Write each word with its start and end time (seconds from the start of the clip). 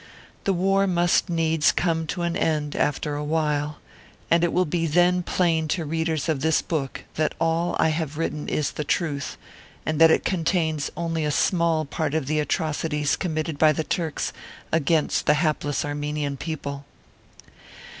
The 0.45 0.53
war 0.53 0.87
must 0.87 1.29
needs 1.29 1.71
come 1.71 2.07
to 2.07 2.23
an 2.23 2.35
end 2.35 2.75
after 2.75 3.13
a 3.15 3.23
while, 3.23 3.77
and 4.31 4.43
it 4.43 4.51
will 4.51 4.65
then 4.65 5.17
be 5.19 5.23
plain 5.31 5.67
to 5.67 5.85
readers 5.85 6.27
of 6.27 6.41
this 6.41 6.63
book 6.63 7.03
that 7.17 7.35
all 7.39 7.75
I 7.77 7.89
have 7.89 8.17
written 8.17 8.49
is 8.49 8.71
the 8.71 8.83
truth, 8.83 9.37
and 9.85 10.01
that 10.01 10.09
it 10.09 10.25
contains 10.25 10.89
only 10.97 11.23
a 11.23 11.29
small 11.29 11.85
part 11.85 12.15
of 12.15 12.25
the 12.25 12.39
atrocities 12.39 13.15
com 13.15 13.35
mitted 13.35 13.59
by 13.59 13.71
the 13.73 13.83
Turks 13.83 14.33
against 14.71 15.27
the 15.27 15.35
hapless 15.35 15.85
Armenian 15.85 16.35
people. 16.35 16.83